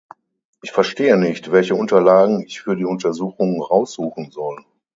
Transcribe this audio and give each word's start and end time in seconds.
Ich 0.63 0.71
verstehe 0.71 1.15
nicht, 1.15 1.51
welche 1.51 1.75
Unterlagen 1.75 2.43
ich 2.43 2.59
für 2.59 2.75
die 2.75 2.85
Untersuchung 2.85 3.61
raussuchen 3.61 4.31
soll. 4.31 4.65